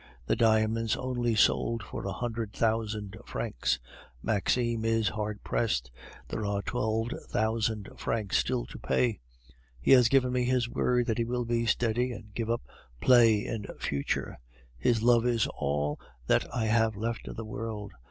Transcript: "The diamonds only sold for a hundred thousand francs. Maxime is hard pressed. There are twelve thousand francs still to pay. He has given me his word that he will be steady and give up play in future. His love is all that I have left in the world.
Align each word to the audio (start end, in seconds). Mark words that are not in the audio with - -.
"The 0.25 0.35
diamonds 0.35 0.95
only 0.95 1.35
sold 1.35 1.83
for 1.83 2.07
a 2.07 2.11
hundred 2.11 2.53
thousand 2.53 3.15
francs. 3.23 3.77
Maxime 4.23 4.83
is 4.83 5.09
hard 5.09 5.43
pressed. 5.43 5.91
There 6.27 6.43
are 6.43 6.63
twelve 6.63 7.09
thousand 7.27 7.87
francs 7.97 8.37
still 8.39 8.65
to 8.65 8.79
pay. 8.79 9.19
He 9.79 9.91
has 9.91 10.09
given 10.09 10.33
me 10.33 10.45
his 10.45 10.67
word 10.67 11.05
that 11.05 11.19
he 11.19 11.23
will 11.25 11.45
be 11.45 11.67
steady 11.67 12.13
and 12.13 12.33
give 12.33 12.49
up 12.49 12.61
play 12.99 13.45
in 13.45 13.67
future. 13.79 14.39
His 14.75 15.03
love 15.03 15.27
is 15.27 15.45
all 15.53 15.99
that 16.25 16.51
I 16.51 16.65
have 16.65 16.95
left 16.95 17.27
in 17.27 17.35
the 17.35 17.45
world. 17.45 17.91